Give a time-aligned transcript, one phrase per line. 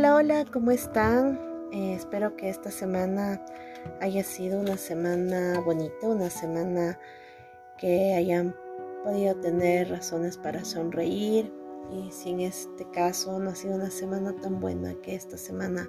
[0.00, 1.38] Hola, hola, ¿cómo están?
[1.72, 3.38] Eh, espero que esta semana
[4.00, 6.98] haya sido una semana bonita, una semana
[7.76, 8.56] que hayan
[9.04, 11.52] podido tener razones para sonreír.
[11.92, 15.86] Y si en este caso no ha sido una semana tan buena, que esta semana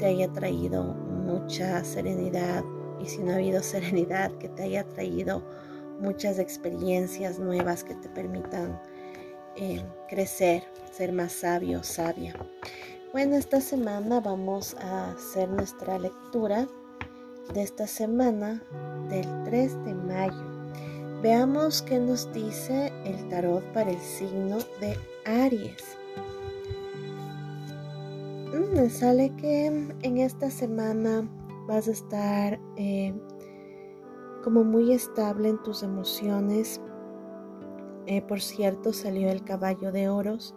[0.00, 2.64] te haya traído mucha serenidad.
[2.98, 5.44] Y si no ha habido serenidad, que te haya traído
[6.00, 8.82] muchas experiencias nuevas que te permitan
[9.54, 12.34] eh, crecer, ser más sabio, sabia.
[13.10, 16.68] Bueno, esta semana vamos a hacer nuestra lectura
[17.54, 18.62] de esta semana
[19.08, 20.44] del 3 de mayo.
[21.22, 24.94] Veamos qué nos dice el tarot para el signo de
[25.24, 25.96] Aries.
[28.52, 31.26] Mm, me sale que en esta semana
[31.66, 33.14] vas a estar eh,
[34.44, 36.78] como muy estable en tus emociones,
[38.04, 40.54] eh, por cierto, salió el caballo de oros.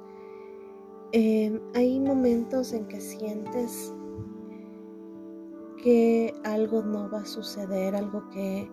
[1.13, 3.93] Em, hay momentos en que sientes
[5.83, 8.69] que algo no va a suceder, algo que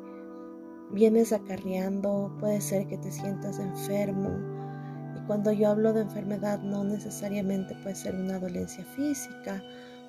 [0.93, 4.31] vienes acarreando, puede ser que te sientas enfermo.
[5.17, 9.61] Y cuando yo hablo de enfermedad no necesariamente puede ser una dolencia física,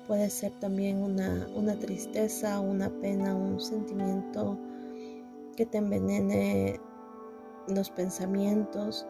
[0.06, 4.56] puede ser también una, una tristeza, una pena, un sentimiento
[5.56, 6.78] que te envenene
[7.66, 9.04] los pensamientos,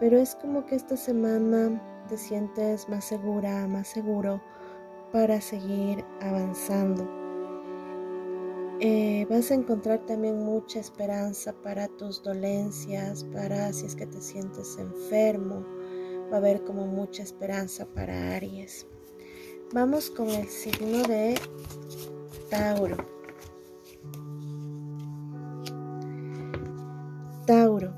[0.00, 4.40] pero es como que esta semana te sientes más segura, más seguro
[5.12, 7.08] para seguir avanzando.
[8.80, 14.20] Eh, vas a encontrar también mucha esperanza para tus dolencias, para si es que te
[14.20, 15.64] sientes enfermo.
[16.32, 18.86] Va a haber como mucha esperanza para Aries.
[19.72, 21.38] Vamos con el signo de
[22.50, 22.96] Tauro.
[27.46, 27.92] Tauro.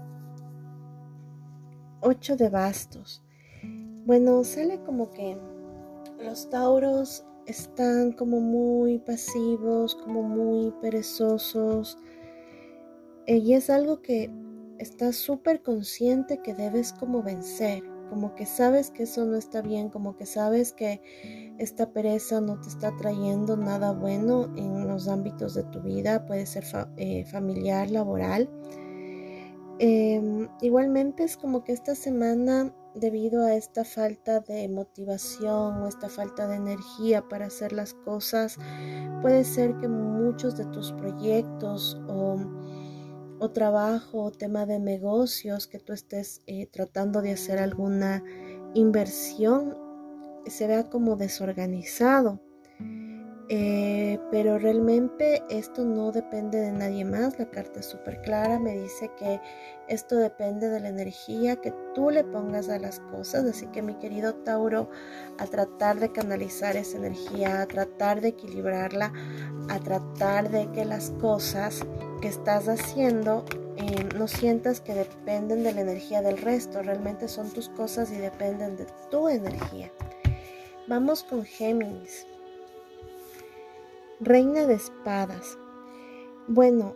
[2.01, 3.23] 8 de bastos.
[4.07, 5.37] Bueno, sale como que
[6.19, 11.99] los tauros están como muy pasivos, como muy perezosos.
[13.27, 14.31] Y es algo que
[14.79, 19.91] estás súper consciente que debes como vencer, como que sabes que eso no está bien,
[19.91, 21.01] como que sabes que
[21.59, 26.47] esta pereza no te está trayendo nada bueno en los ámbitos de tu vida, puede
[26.47, 26.65] ser
[26.97, 28.49] eh, familiar, laboral.
[29.79, 36.09] Em, igualmente es como que esta semana, debido a esta falta de motivación o esta
[36.09, 38.59] falta de energía para hacer las cosas,
[39.23, 42.39] puede ser que muchos de tus proyectos o,
[43.53, 48.23] trabajo o tema de negocios que tú estés eh, tratando de hacer alguna
[48.75, 49.77] inversión
[50.47, 52.41] se vea como desorganizado.
[53.53, 57.37] Eh, pero realmente esto no depende de nadie más.
[57.37, 59.41] La carta es súper clara, me dice que
[59.89, 63.45] esto depende de la energía que tú le pongas a las cosas.
[63.45, 64.89] Así que mi querido Tauro,
[65.39, 69.13] a tratar de canalizar esa energía, a tratar de equilibrarla,
[69.69, 71.85] a tratar de que las cosas
[72.23, 73.45] que estás haciendo
[73.77, 76.83] eh, no sientas que dependen de la energía del resto.
[76.83, 79.91] Realmente son tus cosas y dependen de tu energía.
[80.87, 82.30] Vamos con Géminis.
[84.23, 85.57] Reina de espadas.
[86.47, 86.95] Bueno,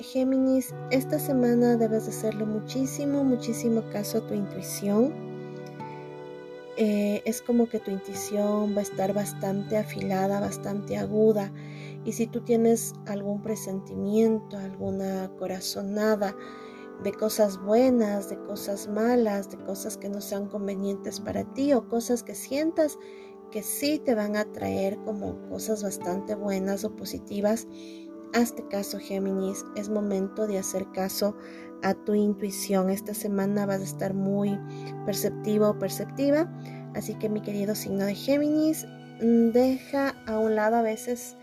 [0.00, 5.14] Géminis, esta semana debes hacerle muchísimo, muchísimo caso a tu intuición.
[6.76, 11.52] Eh, es como que tu intuición va a estar bastante afilada, bastante aguda.
[12.04, 16.34] Y si tú tienes algún presentimiento, alguna corazonada
[17.04, 21.88] de cosas buenas, de cosas malas, de cosas que no sean convenientes para ti o
[21.88, 22.98] cosas que sientas
[23.50, 27.66] que sí te van a traer como cosas bastante buenas o positivas,
[28.34, 31.36] hazte caso Géminis, es momento de hacer caso
[31.82, 32.90] a tu intuición.
[32.90, 34.58] Esta semana vas a estar muy
[35.04, 36.52] perceptivo o perceptiva,
[36.94, 38.86] así que mi querido signo de Géminis,
[39.20, 41.36] mm, deja a un lado a veces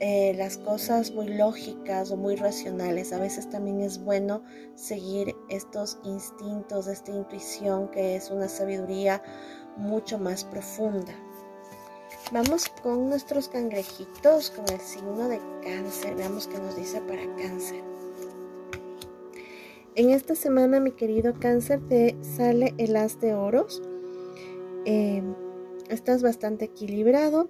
[0.00, 3.12] eh, las cosas muy lógicas o muy racionales.
[3.12, 4.42] A veces también es bueno
[4.76, 9.20] seguir estos instintos, esta intuición que es una sabiduría
[9.78, 11.14] mucho más profunda.
[12.30, 16.14] Vamos con nuestros cangrejitos, con el signo de cáncer.
[16.14, 17.82] Veamos qué nos dice para cáncer.
[19.94, 23.82] En esta semana, mi querido cáncer, te sale el as de oros.
[24.84, 25.34] Em,
[25.88, 27.48] estás bastante equilibrado.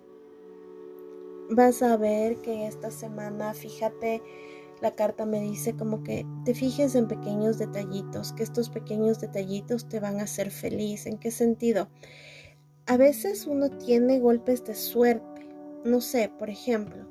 [1.50, 4.22] Vas a ver que esta semana, fíjate,
[4.80, 9.88] la carta me dice como que te fijes en pequeños detallitos, que estos pequeños detallitos
[9.88, 11.06] te van a hacer feliz.
[11.06, 11.88] ¿En qué sentido?
[12.86, 15.48] A veces uno tiene golpes de suerte.
[15.84, 17.06] No sé, por ejemplo,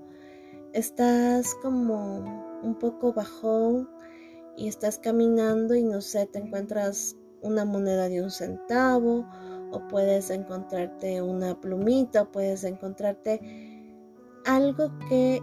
[0.74, 3.90] estás como un poco bajón
[4.56, 9.26] y estás caminando y no sé, te encuentras una moneda de un centavo
[9.72, 13.40] o puedes encontrarte una plumita o puedes encontrarte
[14.46, 15.42] algo que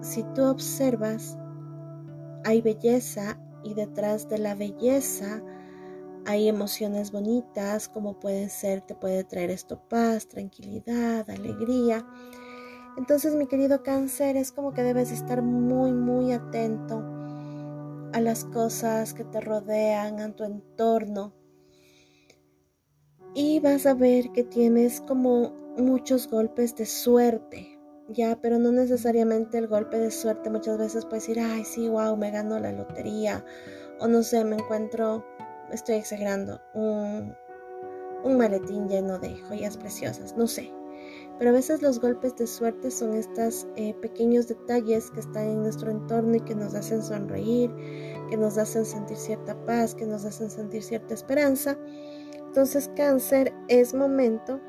[0.00, 1.36] si tú observas
[2.44, 5.42] hay belleza y detrás de la belleza
[6.26, 12.06] hay emociones bonitas como pueden ser, te puede traer esto paz, tranquilidad, alegría.
[12.96, 17.04] Entonces mi querido cáncer es como que debes estar muy, muy atento
[18.12, 21.34] a las cosas que te rodean, a tu entorno.
[23.34, 27.73] Y vas a ver que tienes como muchos golpes de suerte,
[28.08, 30.50] ya, pero no necesariamente el golpe de suerte.
[30.50, 33.44] Muchas veces puedes decir, ay, sí, wow, me ganó la lotería.
[34.00, 35.24] O no sé, me encuentro
[35.72, 37.36] estoy exagerando, un,
[38.36, 40.72] maletín lleno de joyas preciosas, no sé.
[41.38, 45.62] Pero a veces los golpes de suerte son estos eh, pequeños detalles que están en
[45.62, 47.74] nuestro entorno y que nos hacen sonreír,
[48.30, 51.76] que nos hacen sentir cierta paz, que nos hacen sentir cierta esperanza.
[52.46, 54.60] Entonces cáncer es momento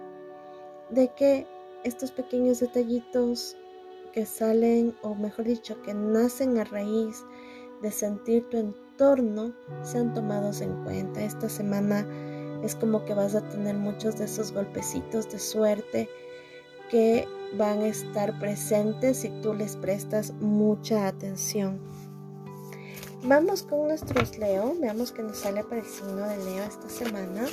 [0.89, 1.47] de que
[1.85, 3.55] estos pequeños detallitos
[4.11, 7.23] que salen, o mejor dicho, que nacen a raíz
[7.81, 9.53] de sentir tu entorno,
[9.83, 11.23] sean tomados en cuenta.
[11.23, 12.05] Esta semana
[12.63, 16.09] es como que vas a tener muchos de esos golpecitos de suerte
[16.89, 17.27] que
[17.57, 21.79] van a estar presentes si tú les prestas mucha atención.
[23.27, 27.45] Vamos con nuestros Leo, veamos que nos sale para el signo de Leo esta semana,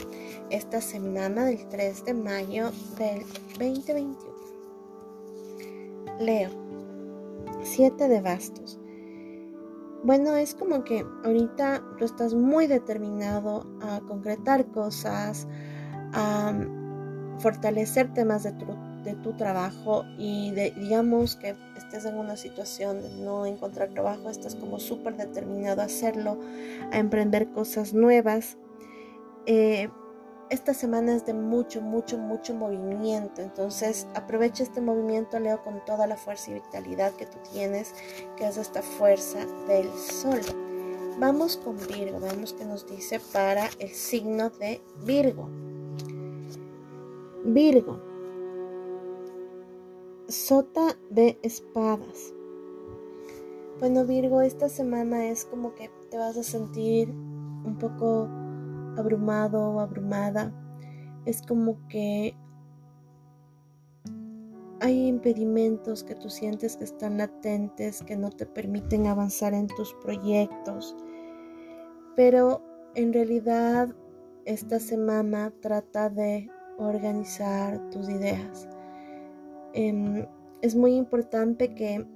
[0.51, 3.23] esta semana del 3 de mayo del
[3.59, 4.35] 2021.
[6.21, 6.51] Leo,
[7.63, 8.79] 7 de bastos.
[10.05, 15.49] Bueno, es como que ahorita tú estás muy determinado a concretar cosas,
[16.13, 16.53] a
[17.39, 18.67] fortalecer temas de tu,
[19.05, 24.31] de tu trabajo y de, digamos que estés en una situación de no encontrar trabajo,
[24.31, 26.39] estás como súper determinado a hacerlo,
[26.91, 28.57] a emprender cosas nuevas.
[29.47, 29.89] Eh,
[30.51, 33.41] esta semana es de mucho, mucho, mucho movimiento.
[33.41, 37.95] Entonces aprovecha este movimiento, Leo, con toda la fuerza y vitalidad que tú tienes,
[38.37, 40.41] que es esta fuerza del sol.
[41.19, 45.49] Vamos con Virgo, veamos qué nos dice para el signo de Virgo.
[47.45, 48.12] Virgo,
[50.33, 52.33] sota de espadas.
[53.79, 58.29] Bueno, Virgo, esta semana es como que te vas a sentir un poco
[58.97, 60.53] abrumado o abrumada,
[61.27, 62.35] es como que
[64.81, 69.95] hay impedimentos que tú sientes que están latentes, que no te permiten avanzar en tus
[70.03, 70.97] proyectos.
[72.17, 72.63] Pero
[72.95, 73.95] en realidad
[74.47, 78.67] esta semana trata de organizar tus ideas.
[79.75, 80.27] Em,
[80.61, 82.07] es muy importante que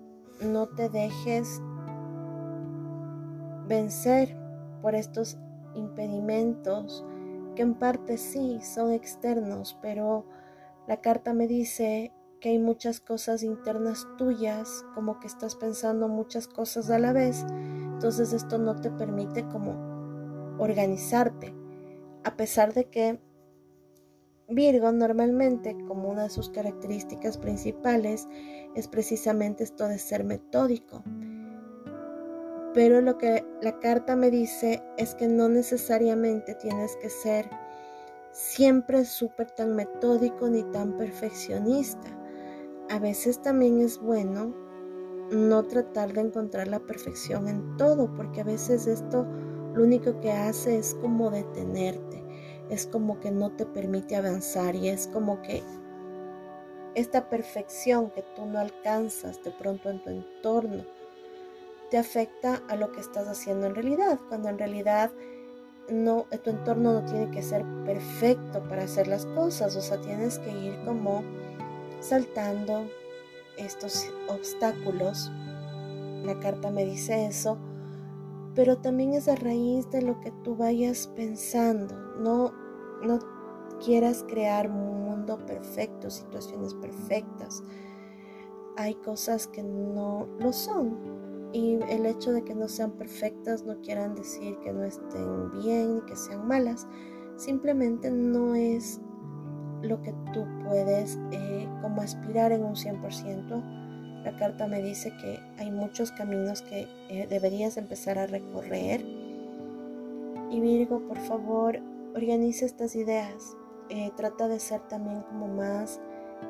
[0.41, 1.61] no te dejes
[3.67, 4.37] vencer
[4.83, 5.39] por estos
[5.75, 7.05] impedimentos
[7.55, 10.27] que en parte sí son externos, pero
[10.87, 16.47] la carta me dice que hay muchas cosas internas tuyas, como que estás pensando muchas
[16.47, 21.55] cosas a la vez, entonces esto no te permite como organizarte,
[22.25, 23.21] a pesar de que
[24.49, 28.29] Virgo normalmente, como una de sus características principales,
[28.75, 31.03] es precisamente esto de ser metódico.
[32.73, 37.49] Pero lo que la carta me dice es que no necesariamente tienes que ser
[38.33, 42.07] siempre súper tan metódico ni tan perfeccionista.
[42.91, 44.55] A veces también es bueno
[45.31, 49.27] no tratar de encontrar la perfección en todo, porque a veces esto
[49.75, 52.23] lo único que hace es como detenerte,
[52.71, 55.63] es como que no te permite avanzar y es como que
[56.95, 60.85] esta perfección que tú no alcanzas de pronto en tu entorno,
[61.91, 65.11] te afecta a lo que estás haciendo en realidad, cuando en realidad
[65.91, 70.39] no, tu entorno no tiene que ser perfecto para hacer las cosas, o sea, tienes
[70.39, 71.23] que ir como
[72.01, 72.89] saltando
[73.57, 75.31] estos obstáculos.
[76.25, 77.59] La carta me dice eso,
[78.55, 82.06] pero también es a raíz de lo que tú vayas pensando.
[82.19, 82.53] No,
[83.03, 83.19] no
[83.85, 87.63] quieras crear un mundo perfecto, situaciones perfectas.
[88.77, 91.17] Hay cosas que no lo son
[91.53, 96.03] y el hecho de que no sean perfectas no quieran decir que no estén bien
[96.07, 96.87] que sean malas.
[97.37, 99.01] Simplemente no es
[99.83, 104.23] lo que tú puedes eh, como aspirar en un 100%.
[104.25, 109.05] La carta me dice que hay muchos caminos que eh, deberías empezar a recorrer.
[110.51, 111.81] Y Virgo, por favor,
[112.17, 113.57] organiza estas ideas.
[113.89, 116.01] Eh, trata de ser también como más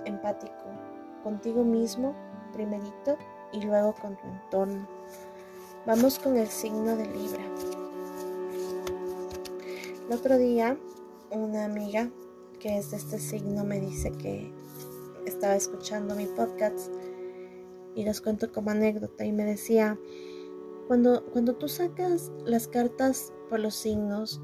[0.04, 0.54] empático
[1.22, 2.14] contigo mismo,
[2.52, 3.18] primerito,
[3.52, 4.88] y luego con tu entorno.
[5.86, 7.44] Vamos con el signo de Libra.
[10.08, 10.78] El otro día
[11.30, 12.10] una amiga
[12.60, 14.50] que es de este signo, me dice que
[15.26, 16.90] estaba escuchando mi podcast
[17.94, 19.98] y les cuento como anécdota y me decía,
[20.86, 24.40] cuando, cuando tú sacas las cartas por los signos,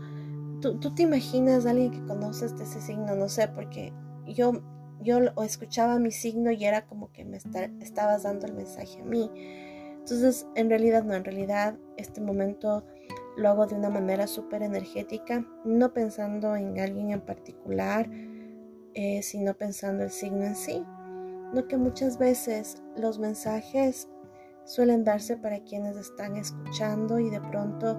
[0.62, 3.92] tú, tú te imaginas a alguien que conoces de ese signo, no sé, porque
[4.26, 4.52] yo,
[5.00, 9.30] yo escuchaba mi signo y era como que me estabas dando el mensaje a mí.
[9.98, 12.84] Entonces, en realidad no, en realidad este momento
[13.36, 18.08] lo hago de una manera súper energética, no pensando en alguien en particular,
[18.94, 20.84] eh, sino pensando el signo en sí.
[21.52, 24.08] No que muchas veces los mensajes
[24.64, 27.98] suelen darse para quienes están escuchando y de pronto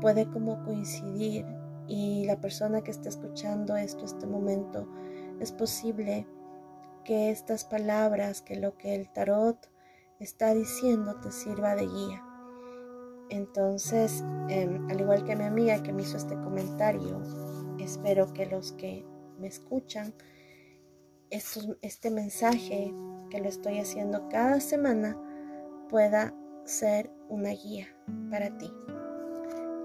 [0.00, 1.44] puede como coincidir
[1.88, 4.86] y la persona que está escuchando esto, este momento,
[5.40, 6.26] es posible
[7.04, 9.70] que estas palabras, que lo que el tarot
[10.20, 12.24] está diciendo te sirva de guía.
[13.30, 17.22] Entonces, em, al igual que mi amiga que me hizo este comentario,
[17.78, 19.06] espero que los que
[19.38, 20.14] me escuchan,
[21.30, 22.92] este mensaje
[23.30, 25.16] que lo estoy haciendo cada semana
[25.88, 27.86] pueda ser una guía
[28.30, 28.70] para ti.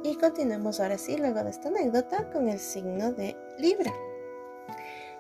[0.04, 3.94] Y continuemos ahora sí, luego de esta anécdota, con el signo de Libra.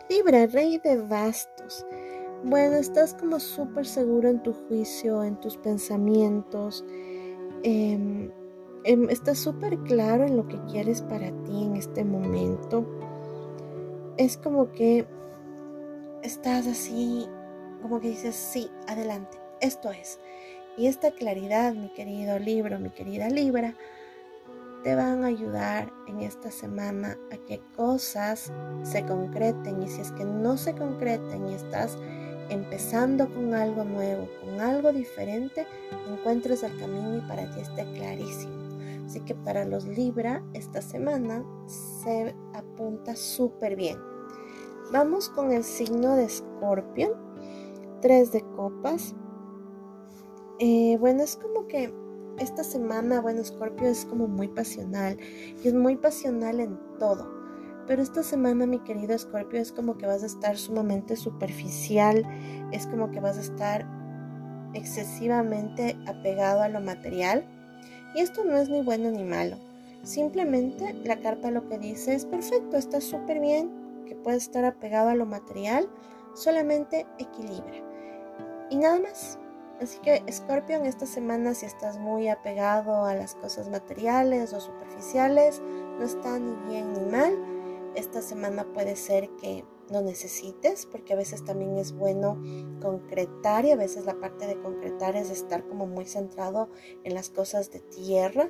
[0.10, 1.86] Libra, rey de bastos.
[2.44, 6.84] Bueno, estás como súper seguro en tu juicio, en tus pensamientos.
[7.64, 8.30] Em,
[8.84, 12.86] em, estás súper claro en lo que quieres para ti en este momento.
[14.18, 15.08] Es como que
[16.24, 17.26] estás así,
[17.82, 20.20] como que dices, sí, adelante, esto es.
[20.76, 23.76] Y esta claridad, mi querido libro, mi querida Libra,
[24.84, 28.52] te van a ayudar en esta semana a que cosas
[28.84, 31.98] se concreten y si es que no se concreten y estás
[32.50, 35.66] empezando con algo nuevo, con algo diferente,
[36.12, 38.54] encuentres el camino y para ti esté clarísimo.
[39.06, 43.98] Así que para los Libra, esta semana se apunta súper bien.
[44.92, 47.18] Vamos con el signo de Escorpio,
[48.02, 49.16] tres de copas.
[50.60, 51.94] Eh, bueno, es como que
[52.40, 55.18] esta semana, bueno, Scorpio es como muy pasional
[55.64, 57.32] y es muy pasional en todo.
[57.88, 62.26] Pero esta semana, mi querido Scorpio, es como que vas a estar sumamente superficial,
[62.72, 63.86] es como que vas a estar
[64.74, 67.46] excesivamente apegado a lo material.
[68.16, 69.58] Y esto no es ni bueno ni malo.
[70.04, 73.72] Simplemente la carta lo que dice es perfecto, está súper bien,
[74.06, 75.90] que puedes estar apegado a lo material,
[76.36, 77.76] solamente equilibra.
[78.70, 79.40] Y nada más.
[79.84, 84.62] Así que Scorpio en esta semana si estás muy apegado a las cosas materiales o
[84.62, 85.62] superficiales,
[86.00, 87.38] no está ni bien ni mal.
[87.94, 92.42] Esta semana puede ser que no necesites, porque a veces también es bueno
[92.82, 96.70] concretar y a veces la parte de concretar es estar como muy centrado
[97.04, 98.50] en las cosas de tierra.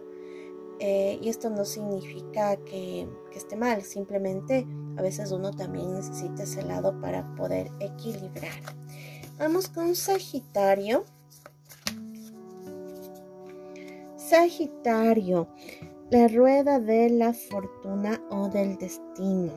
[0.79, 6.43] Eh, y esto no significa que, que esté mal, simplemente a veces uno también necesita
[6.43, 8.51] ese lado para poder equilibrar.
[9.39, 11.05] Vamos con Sagitario.
[14.29, 15.49] Sagitario,
[16.09, 19.51] la rueda de la fortuna o del destino.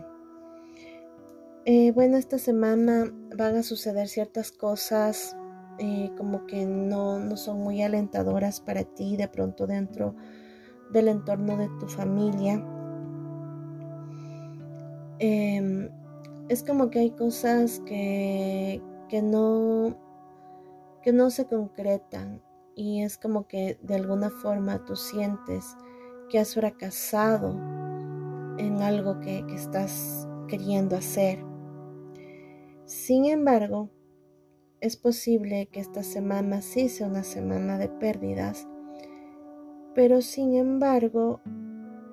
[1.65, 3.05] Eh, bueno, esta semana
[3.37, 5.37] van a suceder ciertas cosas
[5.79, 10.17] eh, como que no, no, son muy alentadoras para ti de pronto dentro
[10.91, 12.61] del entorno de tu familia.
[15.21, 15.91] Em,
[16.49, 19.97] es como que hay cosas que, que no
[21.03, 22.43] que no se concretan
[22.77, 25.75] y es como que de alguna forma tú sientes
[26.29, 27.51] que has fracasado
[28.59, 31.43] en algo que, que estás queriendo hacer.
[32.85, 33.91] Sin embargo,
[34.81, 38.69] es posible que esta semana sí sea una semana de pérdidas,
[39.95, 41.41] pero sin embargo,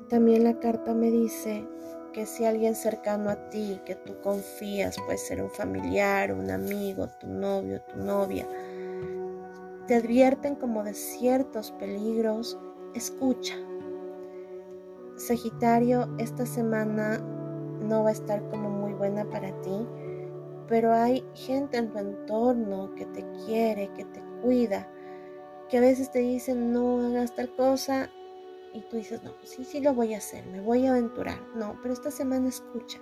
[0.10, 1.68] también la carta me dice
[2.14, 7.10] que si alguien cercano a ti, que tú confías, puede ser un familiar, un amigo,
[7.20, 8.48] tu novio, tu novia,
[9.94, 12.58] te advierten como de ciertos peligros,
[12.96, 13.54] escucha.
[15.18, 19.88] Sagitario, esta semana no va a estar como muy buena para ti,
[20.68, 24.90] pero hay gente en tu entorno que te quiere, que te cuida,
[25.70, 28.10] que a veces te dicen no hagas tal cosa
[28.74, 31.40] y tú dices, no, sí, sí lo voy a hacer, me voy a aventurar.
[31.54, 32.98] No, pero esta semana escucha.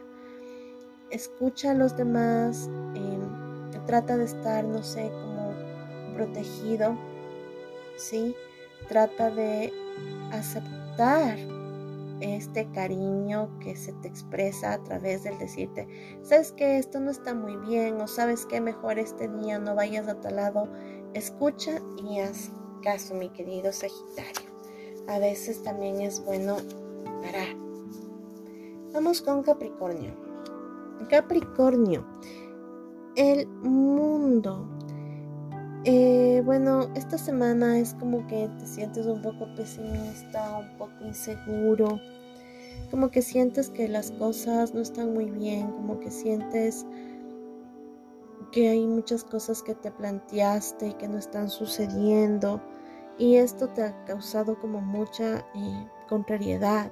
[1.09, 5.09] Escucha a los demás, em, trata de estar, no sé,
[6.15, 6.97] protegido,
[7.97, 8.35] ¿sí?
[8.87, 9.73] Trata de
[10.31, 11.37] aceptar
[12.19, 15.87] este cariño que se te expresa a través del decirte,
[16.21, 20.07] sabes que esto no está muy bien o sabes que mejor este día no vayas
[20.07, 20.67] a tal lado,
[21.13, 22.51] escucha y haz
[22.83, 24.51] caso, mi querido Sagitario
[25.07, 26.57] a veces también es bueno
[27.21, 27.55] parar.
[28.93, 30.13] Vamos con Capricornio.
[31.09, 32.05] Capricornio,
[33.15, 34.67] el mundo.
[35.83, 41.99] Eh, bueno, esta semana es como que te sientes un poco pesimista, un poco inseguro,
[42.91, 46.85] como que sientes que las cosas no están muy bien, como que sientes
[48.51, 52.61] que hay muchas cosas que te planteaste y que no están sucediendo
[53.17, 56.91] y esto te ha causado como mucha eh, contrariedad.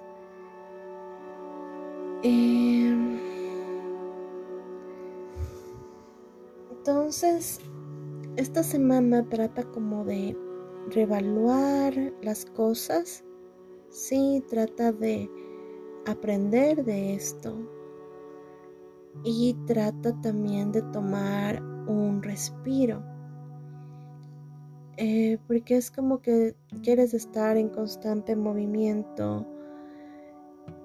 [2.23, 3.19] Em,
[6.71, 7.59] entonces,
[8.39, 10.33] esta semana trata como de
[10.91, 13.25] revaluar las cosas,
[13.89, 15.29] sí, trata de
[16.07, 17.53] aprender de esto.
[19.25, 23.03] Y trata también de tomar un respiro.
[24.95, 29.45] Eh, porque es como que quieres estar en constante movimiento.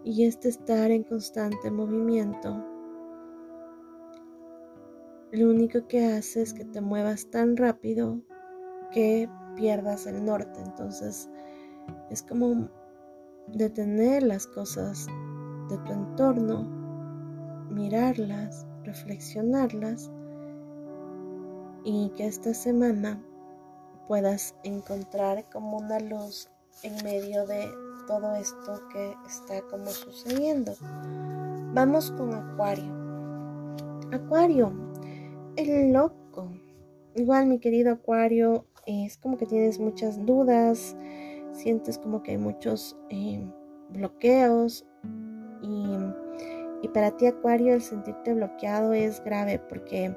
[0.02, 2.73] Y este estar en constante movimiento
[5.34, 8.20] lo único que hace es que te muevas tan rápido
[8.92, 11.28] que pierdas el norte entonces
[12.10, 12.68] es como
[13.48, 15.06] detener las cosas
[15.68, 16.62] de tu entorno,
[17.70, 20.10] mirarlas, reflexionarlas
[21.84, 23.22] y que esta semana
[24.06, 26.48] puedas encontrar como una luz
[26.82, 27.68] en medio de
[28.06, 30.74] todo esto que está como sucediendo.
[31.72, 32.92] Vamos con Acuario.
[34.12, 34.72] Acuario,
[35.56, 36.50] el loco.
[37.14, 40.96] Igual mi querido Acuario, es como que tienes muchas dudas,
[41.52, 43.46] sientes como que hay muchos eh,
[43.90, 44.84] bloqueos
[45.62, 45.98] y,
[46.92, 50.14] para ti Acuario el sentirte bloqueado es grave porque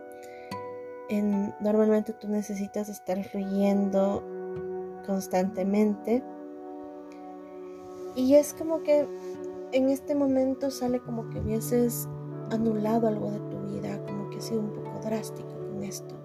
[1.60, 4.22] normalmente tú necesitas estar fluyendo
[5.06, 6.22] constantemente
[8.16, 9.08] y es como que
[9.72, 12.08] en este momento sale como que hubieses
[12.52, 16.16] anulado algo de tu vida, como que ha sido un poco drástico con esto.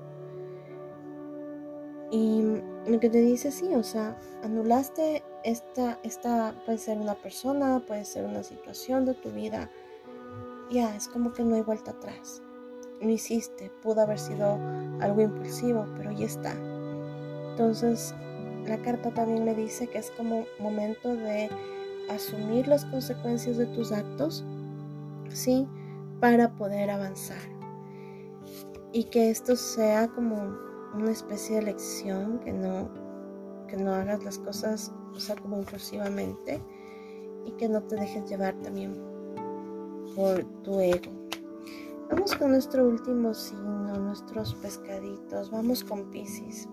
[2.11, 2.42] Y
[2.87, 8.05] lo que te dice sí, o sea, anulaste esta, esta puede ser una persona, puede
[8.05, 9.71] ser una situación de tu vida.
[10.71, 12.42] Ya, es como que no hay vuelta atrás.
[13.01, 14.59] Lo hiciste, pudo haber sido
[15.01, 16.53] algo impulsivo, pero ya está.
[17.51, 18.14] Entonces,
[18.66, 21.51] la carta también me dice que es como momento de
[22.11, 24.45] asumir las consecuencias de tus actos,
[25.31, 25.66] ¿sí?
[26.21, 27.52] Para poder avanzar.
[28.93, 30.57] Y que esto sea como
[30.95, 32.91] una especie de lección, que no,
[33.67, 36.61] que no hagas las cosas, o como impulsivamente
[37.45, 38.95] y que no te dejes llevar también
[40.15, 41.11] por tu ego.
[42.11, 45.51] Vamos con nuestro último signo, nuestros pescaditos.
[45.51, 46.69] Vamos con Pisces.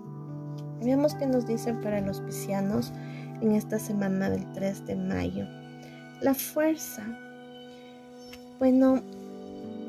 [0.82, 2.92] Veamos qué nos dicen para los piscianos
[3.42, 5.46] en esta semana del 3 de mayo.
[6.22, 7.06] La fuerza.
[8.60, 9.02] Bueno,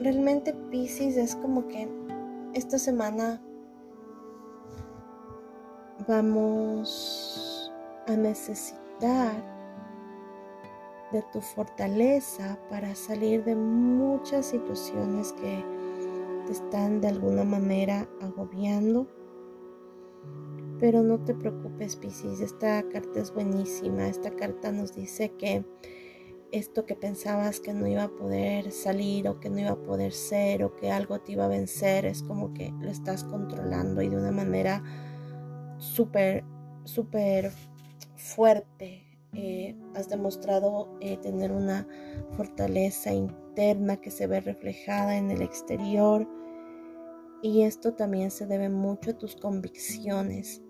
[0.03, 1.89] realmente Pisces es como que
[2.55, 3.41] esta semana
[6.09, 7.73] vamos
[8.07, 9.33] a necesitar
[11.13, 15.65] de tu fortaleza para salir de muchas situaciones que
[16.47, 19.07] te están de alguna manera agobiando.
[20.79, 24.09] Pero no te preocupes, Piscis, esta carta es buenísima.
[24.09, 25.65] Esta carta nos dice que
[26.53, 30.13] esto que pensabas que no iba a poder salir o que no iba a poder
[30.13, 34.09] ser o que algo te iba a vencer, es como que lo estás controlando y
[34.09, 34.83] de una manera
[35.79, 36.45] súper,
[36.85, 37.53] súper
[38.17, 39.07] fuerte.
[39.33, 41.87] Eh, has demostrado eh, tener una
[42.37, 46.29] fortaleza interna que se ve reflejada en el exterior.
[47.43, 50.63] Y esto también se debe mucho a tus convicciones.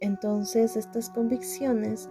[0.00, 2.08] Entonces estas convicciones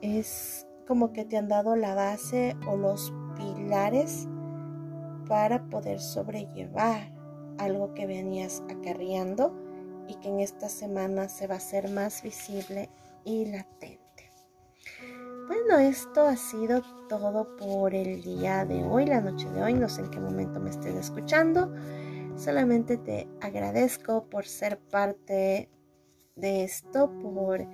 [0.00, 4.26] es como que te han dado la base o los pilares
[5.28, 7.12] para poder sobrellevar
[7.58, 9.54] algo que venías acarreando
[10.08, 12.88] y que en esta semana se va a hacer más visible
[13.24, 13.98] y latente.
[15.46, 19.88] Bueno, esto ha sido todo por el día de hoy, la noche de hoy, no
[19.88, 21.72] sé en qué momento me estén escuchando.
[22.36, 25.70] Solamente te agradezco por ser parte
[26.36, 27.66] de esto, por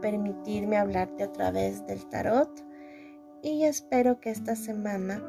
[0.00, 2.50] permitirme hablarte a través del tarot
[3.42, 5.22] y espero que esta semana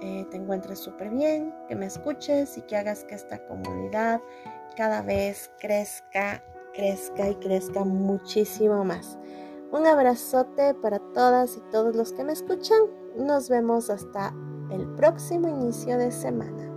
[0.00, 4.20] eh, te encuentres súper bien, que me escuches y que hagas que esta comunidad
[4.76, 6.42] cada vez crezca,
[6.72, 9.18] crezca y crezca muchísimo más.
[9.72, 12.78] Un abrazote para todas y todos los que me escuchan.
[13.16, 14.34] Nos vemos hasta
[14.70, 16.69] el próximo inicio de semana.